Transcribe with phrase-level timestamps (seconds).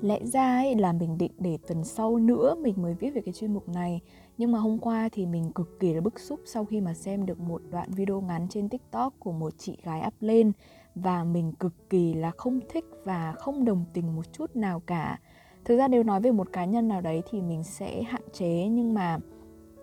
[0.00, 3.34] Lẽ ra ấy, là mình định để tuần sau nữa mình mới viết về cái
[3.34, 4.00] chuyên mục này.
[4.38, 7.26] Nhưng mà hôm qua thì mình cực kỳ là bức xúc sau khi mà xem
[7.26, 10.52] được một đoạn video ngắn trên TikTok của một chị gái up lên.
[10.94, 15.18] Và mình cực kỳ là không thích và không đồng tình một chút nào cả.
[15.64, 18.68] Thực ra nếu nói về một cá nhân nào đấy thì mình sẽ hạn chế.
[18.68, 19.18] Nhưng mà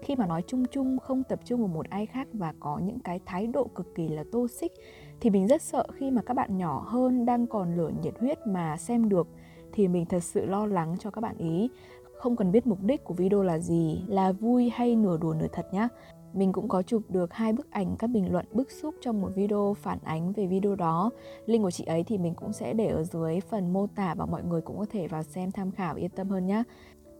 [0.01, 2.99] khi mà nói chung chung, không tập trung vào một ai khác và có những
[2.99, 4.71] cái thái độ cực kỳ là tô xích
[5.19, 8.37] Thì mình rất sợ khi mà các bạn nhỏ hơn đang còn lửa nhiệt huyết
[8.47, 9.27] mà xem được
[9.73, 11.69] thì mình thật sự lo lắng cho các bạn ý.
[12.17, 15.47] Không cần biết mục đích của video là gì là vui hay nửa đùa nửa
[15.53, 15.87] thật nhá.
[16.33, 19.29] Mình cũng có chụp được hai bức ảnh các bình luận bức xúc trong một
[19.35, 21.09] video phản ánh về video đó.
[21.45, 24.25] Link của chị ấy thì mình cũng sẽ để ở dưới phần mô tả và
[24.25, 26.63] mọi người cũng có thể vào xem tham khảo yên tâm hơn nhé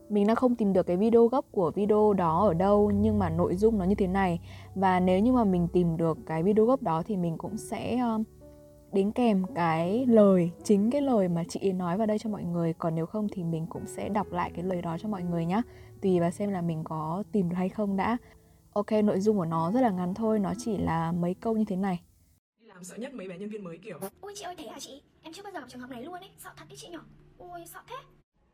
[0.08, 3.30] mình đang không tìm được cái video gốc của video đó ở đâu nhưng mà
[3.30, 4.40] nội dung nó như thế này.
[4.74, 8.00] Và nếu như mà mình tìm được cái video gốc đó thì mình cũng sẽ
[8.16, 8.26] uh,
[8.92, 12.72] đính kèm cái lời chính cái lời mà chị nói vào đây cho mọi người.
[12.72, 15.46] Còn nếu không thì mình cũng sẽ đọc lại cái lời đó cho mọi người
[15.46, 15.62] nhé
[16.02, 18.16] tùy vào xem là mình có tìm được hay không đã.
[18.72, 21.64] Ok nội dung của nó rất là ngắn thôi nó chỉ là mấy câu như
[21.64, 22.00] thế này.
[22.60, 23.98] Đi làm sợ nhất mấy bé nhân viên mới kiểu.
[24.20, 25.02] Ôi chị ơi thế hả chị?
[25.22, 26.30] Em chưa bao giờ gặp trường hợp này luôn ấy.
[26.38, 27.04] Sợ thật đấy chị nhỏ.
[27.38, 27.96] Ôi sợ thế.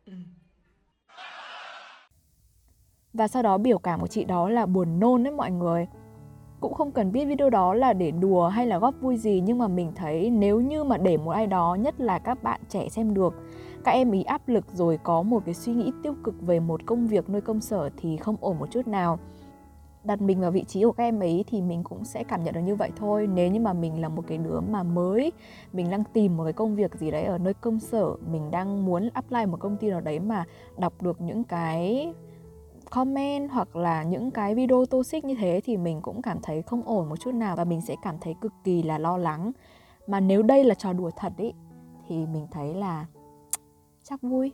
[0.06, 0.12] Ừ.
[3.12, 5.86] và sau đó biểu cảm của chị đó là buồn nôn đấy mọi người
[6.64, 9.58] cũng không cần biết video đó là để đùa hay là góp vui gì, nhưng
[9.58, 12.88] mà mình thấy nếu như mà để một ai đó, nhất là các bạn trẻ
[12.88, 13.34] xem được,
[13.84, 16.86] các em ý áp lực rồi có một cái suy nghĩ tiêu cực về một
[16.86, 19.18] công việc nơi công sở thì không ổn một chút nào.
[20.04, 22.54] Đặt mình vào vị trí của các em ấy thì mình cũng sẽ cảm nhận
[22.54, 23.26] được như vậy thôi.
[23.34, 25.32] Nếu như mà mình là một cái đứa mà mới,
[25.72, 28.84] mình đang tìm một cái công việc gì đấy ở nơi công sở, mình đang
[28.84, 30.44] muốn apply một công ty nào đấy mà
[30.78, 32.12] đọc được những cái
[32.94, 36.82] comment hoặc là những cái video toxic như thế thì mình cũng cảm thấy không
[36.82, 39.52] ổn một chút nào và mình sẽ cảm thấy cực kỳ là lo lắng.
[40.06, 41.52] Mà nếu đây là trò đùa thật ý,
[42.08, 43.06] thì mình thấy là
[44.02, 44.52] chắc vui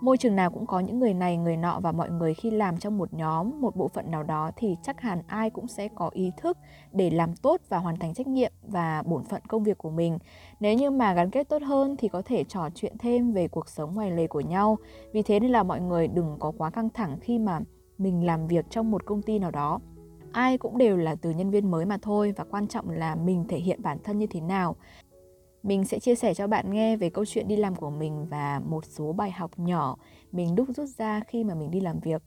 [0.00, 2.78] môi trường nào cũng có những người này, người nọ và mọi người khi làm
[2.78, 6.10] trong một nhóm, một bộ phận nào đó thì chắc hẳn ai cũng sẽ có
[6.12, 6.58] ý thức
[6.92, 10.18] để làm tốt và hoàn thành trách nhiệm và bổn phận công việc của mình.
[10.60, 13.68] Nếu như mà gắn kết tốt hơn thì có thể trò chuyện thêm về cuộc
[13.68, 14.78] sống ngoài lề của nhau.
[15.12, 17.60] Vì thế nên là mọi người đừng có quá căng thẳng khi mà
[17.98, 19.80] mình làm việc trong một công ty nào đó.
[20.32, 23.44] Ai cũng đều là từ nhân viên mới mà thôi và quan trọng là mình
[23.48, 24.76] thể hiện bản thân như thế nào
[25.64, 28.60] mình sẽ chia sẻ cho bạn nghe về câu chuyện đi làm của mình và
[28.64, 29.96] một số bài học nhỏ
[30.32, 32.22] mình đúc rút ra khi mà mình đi làm việc.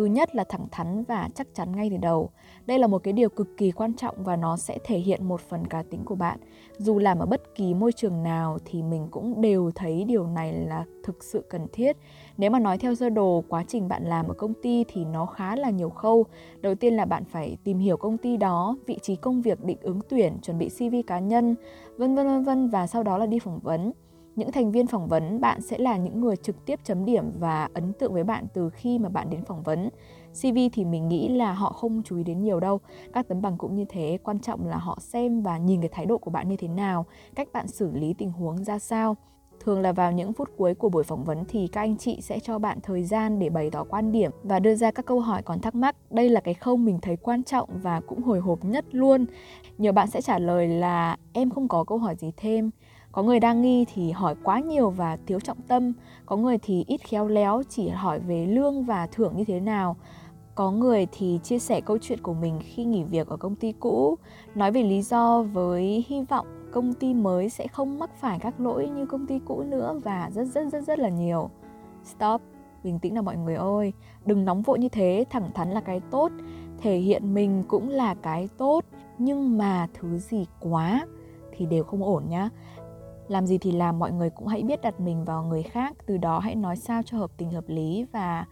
[0.00, 2.30] Thứ nhất là thẳng thắn và chắc chắn ngay từ đầu.
[2.66, 5.40] Đây là một cái điều cực kỳ quan trọng và nó sẽ thể hiện một
[5.40, 6.38] phần cá tính của bạn.
[6.78, 10.52] Dù làm ở bất kỳ môi trường nào thì mình cũng đều thấy điều này
[10.52, 11.96] là thực sự cần thiết.
[12.36, 15.26] Nếu mà nói theo sơ đồ quá trình bạn làm ở công ty thì nó
[15.26, 16.24] khá là nhiều khâu.
[16.60, 19.78] Đầu tiên là bạn phải tìm hiểu công ty đó, vị trí công việc định
[19.80, 21.54] ứng tuyển, chuẩn bị CV cá nhân,
[21.96, 23.92] vân vân vân vân và sau đó là đi phỏng vấn
[24.40, 27.68] những thành viên phỏng vấn, bạn sẽ là những người trực tiếp chấm điểm và
[27.74, 29.88] ấn tượng với bạn từ khi mà bạn đến phỏng vấn
[30.40, 32.80] cv thì mình nghĩ là họ không chú ý đến nhiều đâu
[33.12, 36.06] các tấm bằng cũng như thế, quan trọng là họ xem và nhìn cái thái
[36.06, 39.16] độ của bạn như thế nào, cách bạn xử lý tình huống ra sao
[39.64, 42.38] Thường là vào những phút cuối của buổi phỏng vấn thì các anh chị sẽ
[42.40, 45.42] cho bạn thời gian để bày tỏ quan điểm và đưa ra các câu hỏi
[45.42, 45.96] còn thắc mắc.
[46.10, 49.26] Đây là cái khâu mình thấy quan trọng và cũng hồi hộp nhất luôn.
[49.78, 52.70] Nhiều bạn sẽ trả lời là em không có câu hỏi gì thêm
[53.12, 55.92] có người đang nghi thì hỏi quá nhiều và thiếu trọng tâm.
[56.26, 59.96] Có người thì ít khéo léo, chỉ hỏi về lương và thưởng như thế nào.
[60.54, 63.72] Có người thì chia sẻ câu chuyện của mình khi nghỉ việc ở công ty
[63.72, 64.18] cũ,
[64.54, 68.60] nói về lý do với hy vọng công ty mới sẽ không mắc phải các
[68.60, 71.50] lỗi như công ty cũ nữa và rất rất rất rất là nhiều.
[72.04, 72.40] Stop.
[72.84, 73.92] Bình tĩnh nào mọi người ơi.
[74.26, 76.32] Đừng nóng vội như thế, thẳng thắn là cái tốt.
[76.78, 78.84] Thể hiện mình cũng là cái tốt.
[79.18, 81.06] Nhưng mà thứ gì quá
[81.56, 82.48] thì đều không ổn nhá
[83.30, 86.16] làm gì thì làm mọi người cũng hãy biết đặt mình vào người khác từ
[86.16, 88.44] đó hãy nói sao cho hợp tình hợp lý và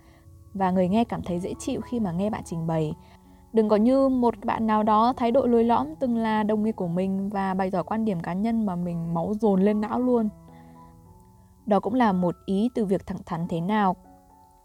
[0.54, 2.94] và người nghe cảm thấy dễ chịu khi mà nghe bạn trình bày
[3.52, 6.72] Đừng có như một bạn nào đó thái độ lôi lõm từng là đồng nghiệp
[6.72, 10.00] của mình và bày tỏ quan điểm cá nhân mà mình máu dồn lên não
[10.00, 10.28] luôn.
[11.66, 13.96] Đó cũng là một ý từ việc thẳng thắn thế nào.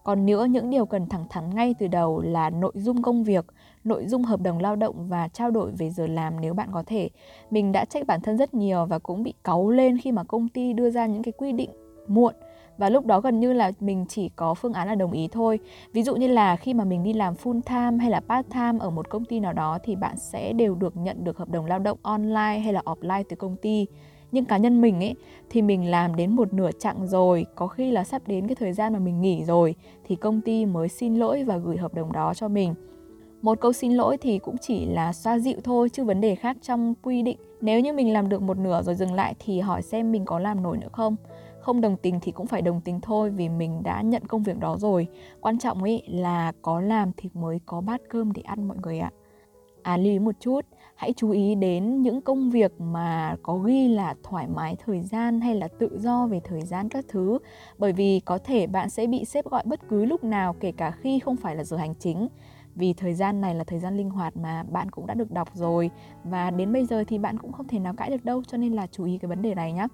[0.04, 3.46] Còn nữa, những điều cần thẳng thắn ngay từ đầu là nội dung công việc,
[3.84, 6.84] nội dung hợp đồng lao động và trao đổi về giờ làm nếu bạn có
[6.86, 7.10] thể.
[7.52, 10.50] Mình đã trách bản thân rất nhiều và cũng bị cáu lên khi mà công
[10.50, 11.70] ty đưa ra những cái quy định
[12.08, 12.34] muộn.
[12.78, 15.60] Và lúc đó gần như là mình chỉ có phương án là đồng ý thôi.
[15.94, 18.80] Ví dụ như là khi mà mình đi làm full time hay là part time
[18.80, 21.66] ở một công ty nào đó thì bạn sẽ đều được nhận được hợp đồng
[21.66, 23.88] lao động online hay là offline từ công ty.
[24.32, 25.16] Nhưng cá nhân mình ấy,
[25.50, 28.74] thì mình làm đến một nửa chặng rồi, có khi là sắp đến cái thời
[28.74, 32.12] gian mà mình nghỉ rồi, thì công ty mới xin lỗi và gửi hợp đồng
[32.12, 32.74] đó cho mình
[33.44, 36.58] một câu xin lỗi thì cũng chỉ là xoa dịu thôi, chứ vấn đề khác
[36.62, 37.38] trong quy định.
[37.62, 40.40] Nếu như mình làm được một nửa rồi dừng lại thì hỏi xem mình có
[40.40, 41.16] làm nổi nữa không.
[41.60, 44.60] Không đồng tình thì cũng phải đồng tình thôi, vì mình đã nhận công việc
[44.60, 45.08] đó rồi.
[45.42, 49.00] Quan trọng ấy là có làm thì mới có bát cơm để ăn mọi người
[49.00, 49.12] ạ.
[49.82, 50.66] À lưu ý một chút,
[50.96, 55.42] hãy chú ý đến những công việc mà có ghi là thoải mái thời gian
[55.42, 57.38] hay là tự do về thời gian các thứ.
[57.78, 60.92] Bởi vì có thể bạn sẽ bị xếp gọi bất cứ lúc nào, kể cả
[60.92, 62.28] khi không phải là giờ hành chính
[62.76, 65.50] vì thời gian này là thời gian linh hoạt mà bạn cũng đã được đọc
[65.54, 65.90] rồi.
[66.24, 68.74] Và đến bây giờ thì bạn cũng không thể nào cãi được đâu, cho nên
[68.74, 69.88] là chú ý cái vấn đề này nhé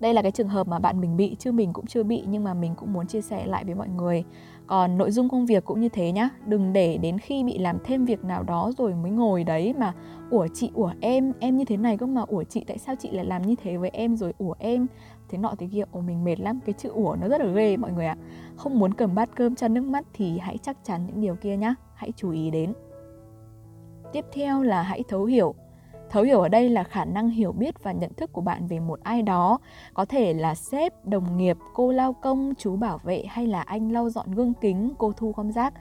[0.00, 2.44] đây là cái trường hợp mà bạn mình bị, chứ mình cũng chưa bị, nhưng
[2.44, 4.24] mà mình cũng muốn chia sẻ lại với mọi người.
[4.66, 6.28] Còn nội dung công việc cũng như thế nhá.
[6.46, 9.94] Đừng để đến khi bị làm thêm việc nào đó rồi mới ngồi đấy mà,
[10.30, 13.10] ủa chị, ủa em em như thế này cơ mà, ủa chị, tại sao chị
[13.10, 14.86] lại làm như thế với em rồi, ủa em?
[15.28, 15.82] Thế nọ thế kia.
[15.90, 16.60] Ồ, mình mệt lắm.
[16.66, 18.16] Cái chữ ủa nó rất là ghê, mọi người ạ.
[18.56, 21.56] Không muốn cầm bát cơm cho nước mắt thì hãy chắc chắn những điều kia
[21.56, 21.74] nhá.
[21.94, 22.72] Hãy chú ý đến.
[24.12, 25.54] Tiếp theo là hãy thấu hiểu.
[26.10, 28.80] Thấu hiểu ở đây là khả năng hiểu biết và nhận thức của bạn về
[28.80, 29.58] một ai đó.
[29.94, 33.92] Có thể là sếp, đồng nghiệp, cô lao công, chú bảo vệ hay là anh
[33.92, 35.74] lau dọn gương kính, cô thu gom rác.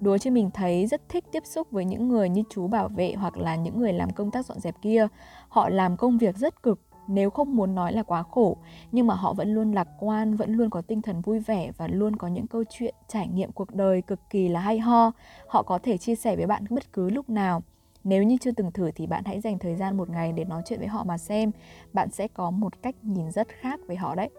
[0.00, 3.14] Đùa chứ mình thấy rất thích tiếp xúc với những người như chú bảo vệ
[3.14, 5.06] hoặc là những người làm công tác dọn dẹp kia.
[5.48, 8.56] Họ làm công việc rất cực nếu không muốn nói là quá khổ
[8.92, 11.88] nhưng mà họ vẫn luôn lạc quan vẫn luôn có tinh thần vui vẻ và
[11.88, 15.12] luôn có những câu chuyện trải nghiệm cuộc đời cực kỳ là hay ho
[15.46, 17.62] họ có thể chia sẻ với bạn bất cứ lúc nào
[18.04, 20.62] nếu như chưa từng thử thì bạn hãy dành thời gian một ngày để nói
[20.66, 21.50] chuyện với họ mà xem,
[21.92, 24.30] bạn sẽ có một cách nhìn rất khác với họ đấy.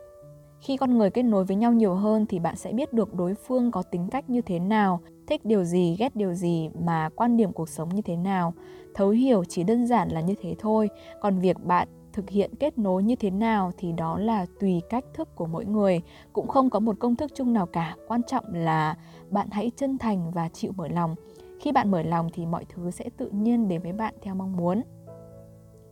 [0.61, 3.33] Khi con người kết nối với nhau nhiều hơn thì bạn sẽ biết được đối
[3.35, 7.37] phương có tính cách như thế nào, thích điều gì, ghét điều gì mà quan
[7.37, 8.53] điểm cuộc sống như thế nào.
[8.93, 10.89] Thấu hiểu chỉ đơn giản là như thế thôi,
[11.21, 15.05] còn việc bạn thực hiện kết nối như thế nào thì đó là tùy cách
[15.13, 16.01] thức của mỗi người.
[16.33, 17.95] Cũng không có một công thức chung nào cả.
[18.07, 18.95] Quan trọng là
[19.29, 21.15] bạn hãy chân thành và chịu mở lòng.
[21.59, 24.57] Khi bạn mở lòng thì mọi thứ sẽ tự nhiên đến với bạn theo mong
[24.57, 24.81] muốn.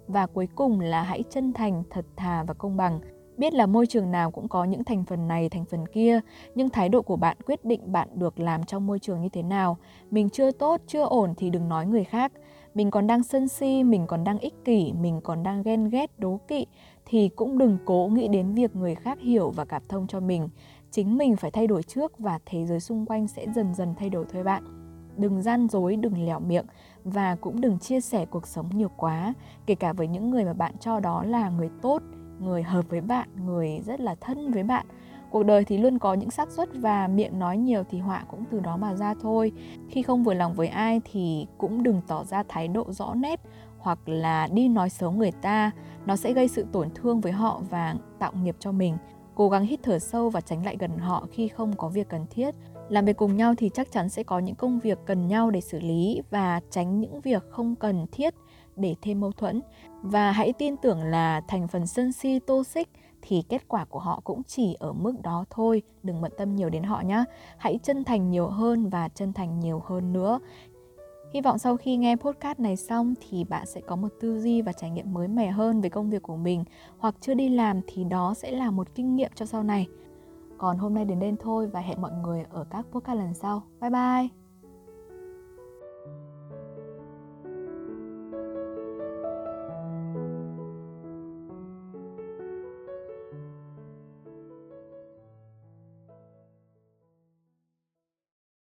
[0.07, 2.99] Và cuối cùng là hãy chân thành, thật thà và công bằng.
[3.37, 6.19] Biết là môi trường nào cũng có những thành phần này, thành phần kia,
[6.55, 9.43] nhưng thái độ của bạn quyết định bạn được làm trong môi trường như thế
[9.43, 9.77] nào.
[10.11, 12.31] Mình chưa tốt, chưa ổn thì đừng nói người khác
[12.73, 16.19] mình còn đang sân si, mình còn đang ích kỷ, mình còn đang ghen ghét,
[16.19, 16.65] đố kỵ,
[17.05, 20.49] thì cũng đừng cố nghĩ đến việc người khác hiểu và cảm thông cho mình.
[20.91, 24.09] Chính mình phải thay đổi trước và thế giới xung quanh sẽ dần dần thay
[24.09, 24.63] đổi thôi bạn.
[25.17, 26.65] Đừng gian dối, đừng lẻo miệng
[27.03, 29.33] và cũng đừng chia sẻ cuộc sống nhiều quá,
[29.65, 32.01] kể cả với những người mà bạn cho đó là người tốt,
[32.39, 34.85] người hợp với bạn, người rất là thân với bạn
[35.31, 38.43] cuộc đời thì luôn có những xác suất và miệng nói nhiều thì họa cũng
[38.51, 39.51] từ đó mà ra thôi.
[39.89, 43.39] Khi không vừa lòng với ai thì cũng đừng tỏ ra thái độ rõ nét
[43.77, 45.71] hoặc là đi nói xấu người ta.
[46.05, 48.97] Nó sẽ gây sự tổn thương với họ và tạo nghiệp cho mình.
[49.35, 52.25] Cố gắng hít thở sâu và tránh lại gần họ khi không có việc cần
[52.29, 52.55] thiết.
[52.89, 55.61] Làm việc cùng nhau thì chắc chắn sẽ có những công việc cần nhau để
[55.61, 58.33] xử lý và tránh những việc không cần thiết
[58.75, 59.61] để thêm mâu thuẫn.
[60.01, 62.89] Và hãy tin tưởng là thành phần sân si, toxic
[63.21, 66.69] thì kết quả của họ cũng chỉ ở mức đó thôi đừng bận tâm nhiều
[66.69, 67.23] đến họ nhé
[67.57, 70.39] hãy chân thành nhiều hơn và chân thành nhiều hơn nữa
[71.33, 74.61] Hy vọng sau khi nghe podcast này xong thì bạn sẽ có một tư duy
[74.61, 76.63] và trải nghiệm mới mẻ hơn về công việc của mình
[76.97, 79.87] hoặc chưa đi làm thì đó sẽ là một kinh nghiệm cho sau này.
[80.57, 83.63] Còn hôm nay đến đây thôi và hẹn mọi người ở các podcast lần sau.
[83.81, 84.48] Bye bye!